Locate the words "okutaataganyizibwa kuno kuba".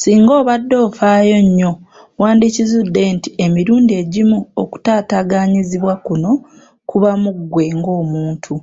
4.62-7.10